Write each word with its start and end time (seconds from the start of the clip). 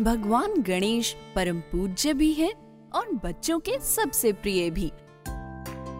भगवान 0.00 0.62
गणेश 0.62 1.16
परम 1.36 1.60
पूज्य 1.60 2.12
भी 2.12 2.32
है 2.32 2.52
और 2.94 3.12
बच्चों 3.24 3.58
के 3.58 3.78
सबसे 3.78 4.32
प्रिय 4.32 4.70
भी। 4.70 4.92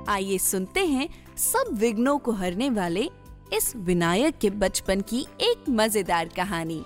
आइए 0.08 0.38
सुनते 0.38 0.86
हैं 0.86 1.08
सब 1.36 1.64
विघ्नों 1.72 2.18
को 2.18 2.32
हरने 2.32 2.70
वाले 2.70 3.10
इस 3.52 3.72
विनायक 3.76 4.38
के 4.38 4.50
बचपन 4.50 5.00
की 5.00 5.26
एक 5.40 5.68
मज़ेदार 5.68 6.28
कहानी। 6.36 6.84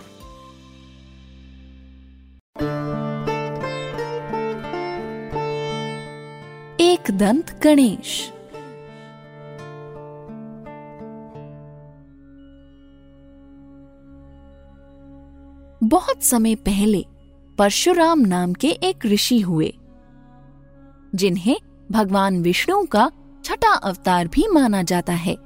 एक 6.80 7.10
दंत 7.10 7.60
गणेश। 7.62 8.32
बहुत 15.86 16.22
समय 16.22 16.54
पहले 16.54 17.04
परशुराम 17.58 18.20
नाम 18.20 18.52
के 18.52 18.68
एक 18.68 19.06
ऋषि 19.06 19.40
हुए, 19.40 19.74
जिन्हें 21.14 21.56
भगवान 21.92 22.42
विष्णु 22.42 22.84
का 22.84 23.12
छठा 23.44 23.72
अवतार 23.74 24.28
भी 24.28 24.48
माना 24.48 24.82
जाता 24.82 25.12
है। 25.12 25.36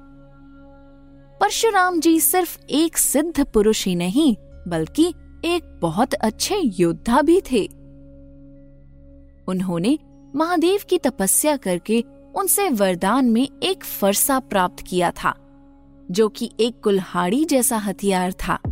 परशुराम 1.41 2.01
जी 2.01 2.21
सिर्फ़ 2.21 2.59
एक 2.71 2.97
सिद्ध 2.97 3.45
पुरुष 3.45 3.87
ही 3.87 3.95
नहीं, 3.95 4.37
बल्कि 4.69 5.15
एक 5.45 5.79
बहुत 5.83 6.15
अच्छे 6.15 6.57
योद्धा 6.57 7.23
भी 7.23 7.41
थे। 7.53 7.67
उन्होंने 9.49 9.99
महादेव 10.37 10.81
की 10.89 10.99
तपस्या 10.99 11.57
करके 11.57 12.05
उनसे 12.35 12.69
वरदान 12.69 13.25
में 13.25 13.49
एक 13.63 13.85
फरसा 13.85 14.41
प्राप्त 14.41 14.85
किया 14.87 15.11
था, 15.11 15.35
जो 16.11 16.29
कि 16.29 16.51
एक 16.61 16.81
कुल्हाड़ी 16.81 17.45
जैसा 17.45 17.77
हथियार 17.77 18.33
था। 18.33 18.70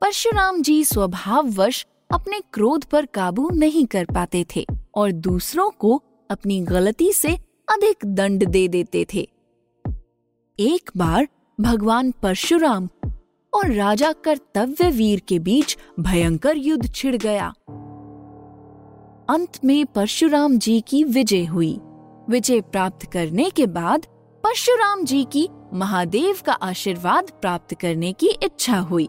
परशुराम 0.00 0.62
जी 0.62 0.84
स्वभाववश 0.84 1.86
अपने 2.12 2.40
क्रोध 2.52 2.84
पर 2.84 3.06
काबू 3.06 3.50
नहीं 3.50 3.86
कर 3.86 4.04
पाते 4.04 4.46
थे 4.56 4.66
और 4.94 5.12
दूसरों 5.12 5.70
को 5.70 6.02
अपनी 6.30 6.60
गलती 6.60 7.12
से 7.12 7.34
अधिक 7.68 7.96
दंड 8.06 8.44
दे 8.44 8.68
देते 8.68 9.06
थे। 9.14 9.28
एक 10.58 10.90
बार 10.96 11.28
भगवान 11.60 12.10
परशुराम 12.10 12.88
और 13.54 13.72
राजा 13.72 14.12
कर्तव्य 14.12 14.90
वीर 14.90 15.20
के 15.20 15.38
बीच 15.38 15.76
भयंकर 16.00 16.56
युद्ध 16.56 16.94
छिड़ 16.94 17.16
गया। 17.16 17.48
अंत 19.28 19.64
में 19.64 19.86
परशुराम 19.86 20.58
जी 20.58 20.80
की 20.80 21.04
विजय 21.04 21.44
हुई। 21.44 21.78
विजय 22.30 22.60
प्राप्त 22.60 23.12
करने 23.12 23.50
के 23.50 23.66
बाद 23.66 24.06
परशुराम 24.44 25.04
जी 25.04 25.24
की 25.24 25.48
महादेव 25.74 26.36
का 26.46 26.52
आशीर्वाद 26.52 27.30
प्राप्त 27.30 27.74
करने 27.74 28.12
की 28.12 28.26
इच्छा 28.26 28.78
हुई। 28.78 29.08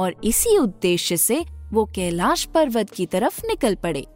और 0.00 0.14
इसी 0.24 0.56
उद्देश्य 0.58 1.16
से 1.16 1.44
वो 1.72 1.84
कैलाश 1.84 2.44
पर्वत 2.44 2.90
की 2.90 3.06
तरफ़ 3.06 3.46
निकल 3.46 3.74
पड़े। 3.74 4.06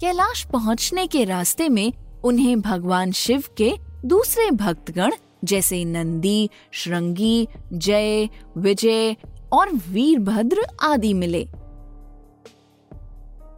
कैलाश 0.00 0.44
पहुँचने 0.44 1.06
के 1.06 1.24
रास्ते 1.24 1.68
में 1.68 1.92
उन्हें 2.24 2.60
भगवान 2.60 3.12
शिव 3.12 3.44
के 3.56 3.72
दूसरे 4.04 4.50
भक्तगण 4.50 5.12
जैसे 5.44 5.84
नंदी, 5.84 6.50
श्रृंगी, 6.72 7.48
जय, 7.72 8.28
विजय 8.56 9.16
और 9.52 9.70
वीरभद्र 9.88 10.66
आदि 10.82 11.14
मिले। 11.14 11.44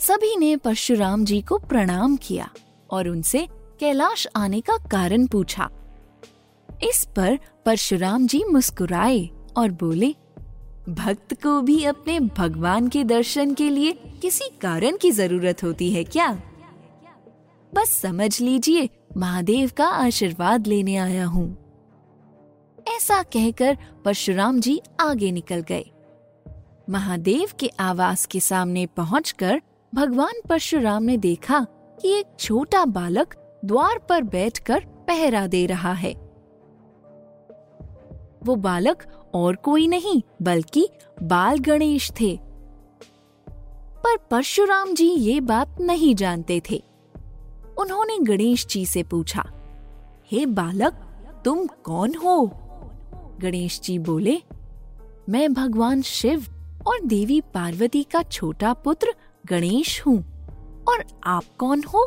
सभी 0.01 0.37
ने 0.37 0.57
परशुराम 0.57 1.25
जी 1.25 1.41
को 1.41 1.59
प्रणाम 1.59 2.17
किया 2.17 2.51
और 2.91 3.09
उनसे 3.09 3.47
कैलाश 3.81 4.27
आने 4.37 4.61
का 4.61 4.77
कारण 4.77 5.27
पूछा। 5.27 5.71
इस 6.83 7.07
पर 7.17 7.39
परशुराम 7.67 8.27
जी 8.27 8.43
मुस्कुराए 8.45 9.31
और 9.57 9.71
बोले 9.71 10.15
भक्त 10.89 11.43
को 11.43 11.61
भी 11.61 11.85
अपने 11.85 12.21
भगवान 12.21 12.89
के 12.89 13.05
दर्शन 13.05 13.55
के 13.55 13.71
लिए 13.71 13.93
किसी 13.93 14.45
कारण 14.61 14.97
की 14.97 15.11
ज़रूरत 15.11 15.65
होती 15.65 15.93
है 15.93 16.05
क्या? 16.05 16.43
बस 17.75 17.91
समझ 17.91 18.41
लीजिए, 18.41 18.89
महादेव 19.17 19.71
का 19.77 19.87
आशीर्वाद 19.87 20.67
लेने 20.67 20.97
आया 20.97 21.27
हूँ। 21.27 21.57
ऐसा 22.97 23.23
कहकर 23.23 23.79
परशुराम 24.05 24.61
जी 24.61 24.81
आगे 25.01 25.33
निकल 25.33 25.61
गए। 25.61 25.85
महादेव 26.91 27.49
के 27.61 27.69
आवास 27.69 28.27
के 28.27 28.41
सामने 28.41 28.87
पहुंचकर 28.87 29.61
भगवान 29.95 30.35
परशुराम 30.49 31.03
ने 31.03 31.17
देखा 31.17 31.67
कि 32.03 32.09
एक 32.09 32.27
छोटा 32.41 32.85
बालक 32.85 33.35
द्वार 33.65 33.99
पर 33.99 34.23
बैठकर 34.23 34.81
पहरा 34.81 35.47
दे 35.47 35.67
रहा 35.67 35.93
है। 35.93 36.13
वो 38.45 38.57
बालक 38.57 39.24
और 39.35 39.57
कोई 39.57 39.87
नहीं, 39.89 40.21
बल्कि 40.43 40.89
बाल 41.23 41.59
गणेश 41.59 42.11
थे। 42.21 42.39
पर 44.05 44.17
परशुराम 44.31 44.95
जी 44.95 45.07
ये 45.07 45.41
बात 45.41 45.81
नहीं 45.81 46.15
जानते 46.15 46.61
थे। 46.71 46.83
उन्होंने 47.79 48.19
गणेश 48.19 48.67
जी 48.67 48.85
से 48.87 49.03
पूछा, 49.03 49.45
हे 50.33 50.45
बालक, 50.47 51.01
तुम 51.45 51.67
कौन 51.85 52.15
हो? 52.15 52.47
गणेश 53.41 53.81
जी 53.81 53.99
बोले, 53.99 54.37
मैं 55.29 55.53
भगवान 55.55 56.03
शिव 56.03 56.47
और 56.87 57.01
देवी 57.05 57.41
पार्वती 57.55 58.03
का 58.03 58.23
छोटा 58.23 58.73
पुत्र 58.75 59.15
गणेश 59.47 60.01
हूँ, 60.07 60.19
और 60.89 61.05
आप 61.25 61.45
कौन 61.59 61.83
हो? 61.85 62.07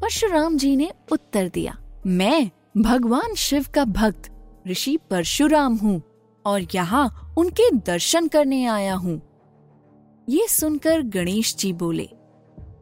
परशुराम 0.00 0.56
जी 0.56 0.74
ने 0.76 0.90
उत्तर 1.12 1.48
दिया, 1.48 1.76
मैं 2.06 2.50
भगवान 2.76 3.34
शिव 3.34 3.66
का 3.74 3.84
भक्त 3.84 4.30
ऋषि 4.66 4.96
परशुराम 5.10 5.76
हूँ 5.76 6.00
और 6.44 6.66
यहाँ 6.74 7.34
उनके 7.38 7.70
दर्शन 7.76 8.28
करने 8.28 8.64
आया 8.64 8.94
हूँ। 8.94 9.20
ये 10.28 10.46
सुनकर 10.48 11.02
गणेश 11.02 11.54
जी 11.56 11.72
बोले, 11.72 12.08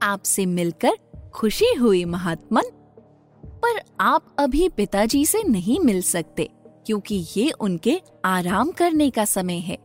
आपसे 0.02 0.46
मिलकर 0.46 0.96
खुशी 1.34 1.72
हुई 1.74 2.04
महात्मन, 2.04 2.70
पर 3.44 3.80
आप 4.00 4.34
अभी 4.38 4.68
पिताजी 4.68 5.24
से 5.26 5.42
नहीं 5.42 5.78
मिल 5.80 6.00
सकते, 6.02 6.48
क्योंकि 6.86 7.24
ये 7.36 7.50
उनके 7.50 8.00
आराम 8.24 8.70
करने 8.70 9.10
का 9.10 9.24
समय 9.24 9.58
है। 9.58 9.78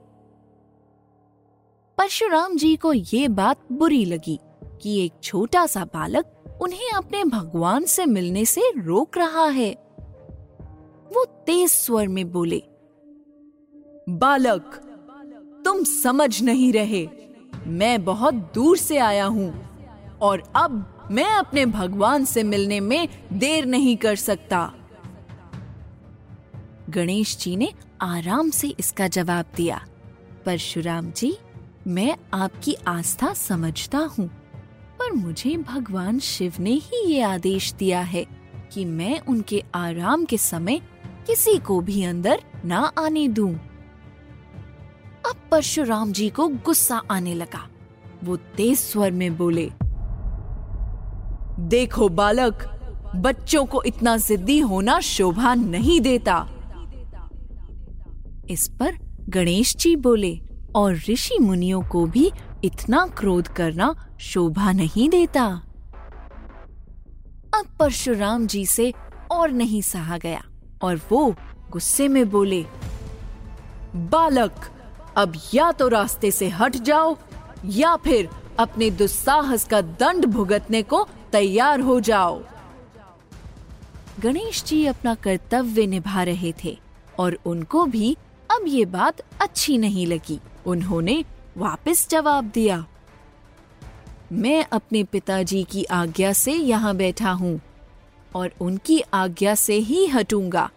परशुराम 1.97 2.57
जी 2.57 2.75
को 2.75 2.93
ये 2.93 3.27
बात 3.27 3.71
बुरी 3.71 4.03
लगी 4.05 4.39
कि 4.81 4.99
एक 5.05 5.13
छोटा 5.23 5.65
सा 5.65 5.83
बालक 5.85 6.33
उन्हें 6.61 6.89
अपने 6.91 7.23
भगवान 7.23 7.85
से 7.85 8.05
मिलने 8.05 8.45
से 8.45 8.71
रोक 8.77 9.17
रहा 9.17 9.45
है। 9.45 9.75
वो 11.11 11.23
तेज 11.45 11.69
स्वर 11.69 12.07
में 12.07 12.31
बोले, 12.31 12.61
बालक, 14.09 14.75
तुम 15.65 15.83
समझ 15.83 16.41
नहीं 16.41 16.71
रहे। 16.73 17.07
मैं 17.67 18.03
बहुत 18.05 18.33
दूर 18.55 18.77
से 18.77 18.97
आया 18.97 19.25
हूँ 19.25 19.53
और 20.21 20.43
अब 20.55 21.09
मैं 21.11 21.29
अपने 21.29 21.65
भगवान 21.65 22.25
से 22.25 22.43
मिलने 22.43 22.79
में 22.79 23.07
देर 23.33 23.65
नहीं 23.65 23.95
कर 23.97 24.15
सकता। 24.15 24.71
गणेश 26.89 27.37
जी 27.37 27.55
ने 27.55 27.71
आराम 28.01 28.49
से 28.49 28.67
इसका 28.79 29.07
जवाब 29.07 29.45
दिया, 29.55 29.81
परशुराम 30.45 31.11
जी, 31.11 31.35
मैं 31.87 32.15
आपकी 32.33 32.75
आस्था 32.87 33.33
समझता 33.33 33.99
हूँ, 34.17 34.27
पर 34.99 35.11
मुझे 35.13 35.55
भगवान 35.57 36.19
शिव 36.19 36.53
ने 36.59 36.71
ही 36.73 37.05
ये 37.05 37.21
आदेश 37.21 37.71
दिया 37.73 38.01
है 38.01 38.25
कि 38.73 38.85
मैं 38.85 39.19
उनके 39.21 39.63
आराम 39.75 40.25
के 40.25 40.37
समय 40.37 40.81
किसी 41.27 41.57
को 41.57 41.79
भी 41.81 42.03
अंदर 42.03 42.41
ना 42.65 42.79
आने 42.97 43.27
दूँ। 43.27 43.53
अब 45.25 45.35
परशुराम 45.51 46.11
जी 46.11 46.29
को 46.29 46.47
गुस्सा 46.47 47.01
आने 47.11 47.33
लगा। 47.33 47.67
वो 48.23 48.35
तेज 48.35 48.77
स्वर 48.79 49.11
में 49.11 49.37
बोले, 49.37 49.69
देखो 51.69 52.09
बालक, 52.09 52.63
बच्चों 53.15 53.65
को 53.65 53.83
इतना 53.83 54.17
जिद्दी 54.17 54.59
होना 54.59 54.99
शोभा 54.99 55.53
नहीं 55.55 56.01
देता। 56.01 56.37
इस 58.49 58.67
पर 58.79 58.97
गणेश 59.29 59.75
जी 59.75 59.95
बोले, 59.95 60.39
और 60.75 60.95
ऋषि 61.09 61.37
मुनियों 61.39 61.81
को 61.81 62.05
भी 62.05 62.31
इतना 62.63 63.05
क्रोध 63.07 63.47
करना 63.47 63.95
शोभा 64.19 64.71
नहीं 64.71 65.09
देता। 65.09 65.45
अब 67.55 67.65
परशुराम 67.79 68.47
जी 68.47 68.65
से 68.65 68.93
और 69.31 69.51
नहीं 69.51 69.81
सहा 69.81 70.17
गया। 70.17 70.43
और 70.81 70.99
वो 71.09 71.25
गुस्से 71.71 72.07
में 72.07 72.29
बोले, 72.29 72.65
बालक, 73.95 74.69
अब 75.17 75.33
या 75.53 75.71
तो 75.71 75.87
रास्ते 75.87 76.31
से 76.31 76.47
हट 76.49 76.75
जाओ, 76.77 77.15
या 77.65 77.95
फिर 77.95 78.29
अपने 78.59 78.89
दुस्साहस 78.91 79.63
का 79.63 79.81
दंड 79.81 80.25
भुगतने 80.25 80.81
को 80.83 81.07
तैयार 81.31 81.79
हो 81.79 81.99
जाओ। 81.99 82.41
गणेश 84.19 84.63
जी 84.63 84.85
अपना 84.85 85.13
कर्तव्य 85.15 85.85
निभा 85.87 86.23
रहे 86.23 86.53
थे 86.63 86.77
और 87.19 87.37
उनको 87.45 87.85
भी 87.85 88.15
अब 88.49 88.63
ये 88.67 88.85
बात 88.87 89.21
अच्छी 89.41 89.77
नहीं 89.77 90.05
लगी। 90.07 90.39
उन्होंने 90.65 91.23
वापस 91.57 92.07
जवाब 92.09 92.45
दिया, 92.45 92.85
मैं 94.31 94.65
अपने 94.71 95.03
पिताजी 95.03 95.63
की 95.63 95.83
आज्ञा 95.83 96.31
से 96.33 96.53
यहाँ 96.53 96.95
बैठा 96.95 97.31
हूँ। 97.31 97.59
और 98.37 98.51
उनकी 98.61 98.99
आज्ञा 99.13 99.55
से 99.55 99.75
ही 99.81 100.05
हटूँगा। 100.07 100.69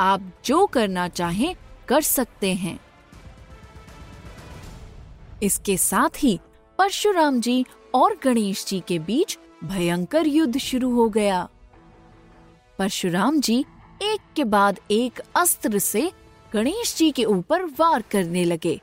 आप 0.00 0.30
जो 0.44 0.66
करना 0.66 1.08
चाहें 1.08 1.54
कर 1.88 2.00
सकते 2.00 2.52
हैं। 2.54 2.78
इसके 5.42 5.76
साथ 5.76 6.22
ही 6.22 6.38
परशुराम 6.78 7.40
जी 7.40 7.64
और 7.94 8.18
गणेश 8.24 8.64
जी 8.66 8.82
के 8.88 8.98
बीच 8.98 9.38
भयंकर 9.64 10.26
युद्ध 10.26 10.58
शुरू 10.58 10.94
हो 10.94 11.08
गया। 11.08 11.48
परशुराम 12.78 13.40
जी 13.40 13.64
एक 14.02 14.20
के 14.36 14.44
बाद 14.44 14.78
एक 14.90 15.20
अस्त्र 15.36 15.78
से 15.78 16.10
गणेश 16.52 16.94
जी 16.96 17.10
के 17.10 17.24
ऊपर 17.24 17.64
वार 17.78 18.04
करने 18.10 18.44
लगे 18.44 18.80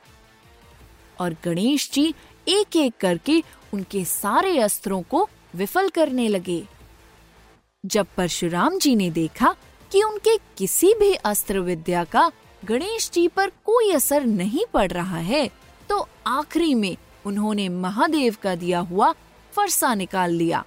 और 1.20 1.36
गणेश 1.44 1.90
जी 1.92 2.14
एक 2.48 2.76
एक 2.76 2.94
करके 3.00 3.42
उनके 3.74 4.04
सारे 4.04 4.58
अस्त्रों 4.58 5.02
को 5.02 5.28
विफल 5.54 5.88
करने 5.88 6.28
लगे। 6.28 6.62
जब 7.84 8.06
परशुराम 8.16 8.78
जी 8.78 8.94
ने 8.96 9.10
देखा 9.10 9.54
कि 9.92 10.02
उनके 10.02 10.36
किसी 10.58 10.92
भी 10.94 11.12
अस्त्र 11.24 11.60
विद्या 11.60 12.04
का 12.04 12.30
गणेश 12.62 13.10
जी 13.10 13.26
पर 13.28 13.50
कोई 13.64 13.90
असर 13.92 14.24
नहीं 14.24 14.64
पड़ 14.74 14.90
रहा 14.92 15.18
है 15.18 15.48
तो 15.88 16.06
आखिरी 16.26 16.74
में 16.74 16.96
उन्होंने 17.26 17.68
महादेव 17.68 18.36
का 18.42 18.54
दिया 18.54 18.78
हुआ 18.80 19.12
फरसा 19.52 19.94
निकाल 19.94 20.32
लिया। 20.32 20.64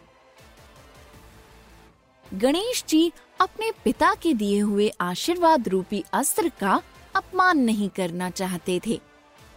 गणेश 2.26 2.84
जी 2.90 3.12
अपने 3.42 3.72
पिता 3.84 4.14
के 4.14 4.34
दिए 4.34 4.60
हुए 4.60 4.92
आशीर्वाद 5.02 5.68
रूपी 5.68 6.04
अस्त्र 6.14 6.52
का 6.60 6.82
अपमान 7.16 7.60
नहीं 7.60 7.90
करना 7.90 8.30
चाहते 8.32 8.80
थे। 8.88 9.00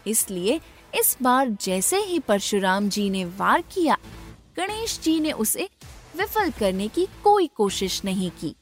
इसलिए 0.07 0.61
इस 0.93 1.17
बार 1.23 1.49
जैसे 1.61 1.99
ही 2.01 2.19
परशुराम 2.19 2.89
जी 2.89 3.09
ने 3.11 3.25
वार 3.25 3.63
किया, 3.75 3.97
गणेश 4.57 4.99
जी 5.03 5.19
ने 5.21 5.33
उसे 5.33 5.69
विफल 6.17 6.51
करने 6.51 6.89
की 6.89 7.07
कोई 7.25 7.47
कोशिश 7.47 8.01
नहीं 8.05 8.31
की। 8.41 8.55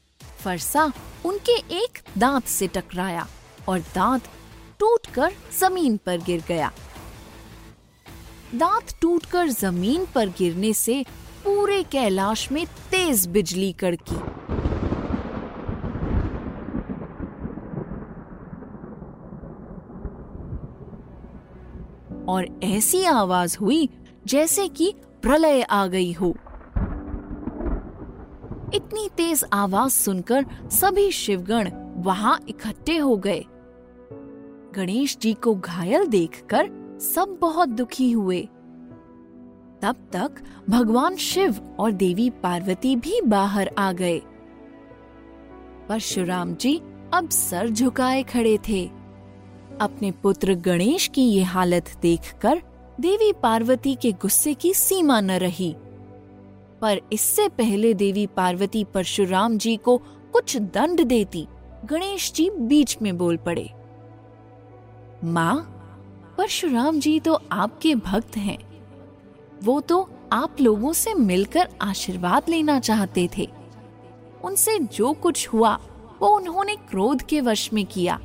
फरसा 0.43 0.91
उनके 1.25 1.57
एक 1.75 1.99
दांत 2.17 2.45
से 2.45 2.67
टकराया 2.67 3.27
और 3.69 3.79
दांत 3.95 4.29
टूटकर 4.79 5.33
ज़मीन 5.59 5.97
पर 5.97 6.17
गिर 6.17 6.43
गया। 6.47 6.71
दांत 8.55 8.95
टूटकर 9.01 9.49
ज़मीन 9.49 10.05
पर 10.15 10.29
गिरने 10.29 10.73
से 10.73 11.03
पूरे 11.43 11.81
कैलाश 11.83 12.51
में 12.51 12.65
तेज 12.91 13.27
बिजली 13.27 13.71
कड़की। 13.73 14.15
और 22.25 22.47
ऐसी 22.63 23.03
आवाज़ 23.03 23.57
हुई 23.57 23.89
जैसे 24.27 24.67
कि 24.67 24.93
प्रलय 25.21 25.61
आ 25.61 25.85
गई 25.87 26.11
हो। 26.11 26.35
इतनी 28.73 29.09
तेज 29.17 29.43
आवाज़ 29.53 29.91
सुनकर 29.91 30.45
सभी 30.71 31.11
शिवगण 31.11 31.71
वहाँ 31.95 32.39
इकट्ठे 32.49 32.97
हो 32.97 33.17
गए। 33.17 33.45
गणेश 34.75 35.17
जी 35.21 35.33
को 35.33 35.55
घायल 35.55 36.05
देखकर 36.05 36.69
सब 37.15 37.37
बहुत 37.41 37.69
दुखी 37.69 38.11
हुए। 38.11 38.41
तब 39.81 39.95
तक 40.13 40.31
भगवान 40.69 41.15
शिव 41.15 41.75
और 41.79 41.91
देवी 41.91 42.29
पार्वती 42.29 42.95
भी 42.95 43.21
बाहर 43.21 43.71
आ 43.77 43.91
गए। 43.91 44.21
परशुराम 45.89 46.55
जी 46.55 46.81
अब 47.13 47.29
सर 47.29 47.69
झुकाए 47.69 48.23
खड़े 48.23 48.57
थे। 48.69 48.85
अपने 49.81 50.11
पुत्र 50.11 50.53
गणेश 50.55 51.07
की 51.07 51.21
ये 51.21 51.43
हालत 51.43 51.97
देखकर 52.01 52.61
देवी 52.99 53.33
पार्वती 53.33 53.95
के 53.95 54.11
गुस्से 54.11 54.53
की 54.53 54.73
सीमा 54.73 55.21
न 55.21 55.31
रही। 55.31 55.75
पर 56.81 57.01
इससे 57.13 57.47
पहले 57.49 57.93
देवी 57.93 58.27
पार्वती 58.27 58.83
परशुराम 58.83 59.57
जी 59.57 59.77
को 59.77 59.97
कुछ 60.33 60.57
दंड 60.57 61.03
देती 61.03 61.47
गणेश 61.85 62.31
जी 62.33 62.49
बीच 62.49 62.97
में 63.01 63.17
बोल 63.17 63.37
पड़े। 63.37 63.69
माँ, 65.23 65.77
परशुराम 66.37 66.99
जी 66.99 67.19
तो 67.19 67.39
आपके 67.51 67.95
भक्त 67.95 68.37
हैं। 68.37 68.57
वो 69.63 69.79
तो 69.81 70.09
आप 70.31 70.61
लोगों 70.61 70.93
से 70.93 71.13
मिलकर 71.13 71.69
आशीर्वाद 71.81 72.49
लेना 72.49 72.79
चाहते 72.79 73.29
थे। 73.37 73.49
उनसे 74.43 74.79
जो 74.79 75.13
कुछ 75.13 75.47
हुआ, 75.47 75.79
वो 76.21 76.35
उन्होंने 76.35 76.75
क्रोध 76.75 77.21
के 77.21 77.41
वश 77.41 77.73
में 77.73 77.85
किया। 77.85 78.19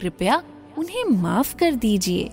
कृपया 0.00 0.42
उन्हें 0.78 1.04
माफ़ 1.04 1.56
कर 1.56 1.74
दीजिए। 1.74 2.30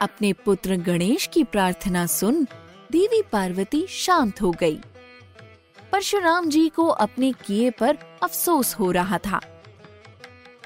अपने 0.00 0.32
पुत्र 0.32 0.76
गणेश 0.76 1.30
की 1.32 1.44
प्रार्थना 1.44 2.06
सुन 2.06 2.44
देवी 2.92 3.22
पार्वती 3.32 3.86
शांत 3.88 4.42
हो 4.42 4.50
गई। 4.50 4.78
परशुराम 5.92 6.48
जी 6.48 6.68
को 6.68 6.86
अपने 6.86 7.32
किए 7.32 7.70
पर 7.70 7.98
अफसोस 8.22 8.74
हो 8.74 8.90
रहा 8.90 9.18
था। 9.18 9.40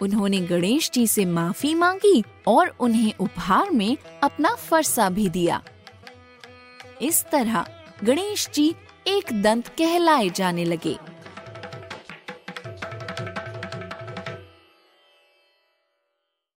उन्होंने 0.02 0.40
गणेश 0.40 0.90
जी 0.90 1.06
से 1.06 1.25
माफ़ी 1.25 1.75
मांगी 1.75 2.25
और 2.46 2.76
उन्हें 2.81 3.12
उपहार 3.20 3.70
में 3.70 3.96
अपना 4.23 4.55
फरसा 4.55 5.08
भी 5.11 5.29
दिया। 5.29 5.62
इस 7.02 7.25
तरह 7.25 7.67
गणेश 8.05 8.49
जी 8.55 8.75
एक 9.06 9.43
दंत 9.43 9.69
कहलाए 9.69 10.31
जाने 10.31 10.64
लगे। 10.64 11.12